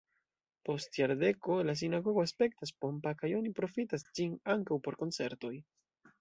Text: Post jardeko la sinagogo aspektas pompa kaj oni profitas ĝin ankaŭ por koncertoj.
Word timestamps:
Post 0.67 0.95
jardeko 0.99 1.57
la 1.67 1.75
sinagogo 1.81 2.23
aspektas 2.27 2.73
pompa 2.85 3.13
kaj 3.21 3.31
oni 3.41 3.53
profitas 3.61 4.07
ĝin 4.21 4.35
ankaŭ 4.55 4.81
por 4.89 4.99
koncertoj. 5.05 5.55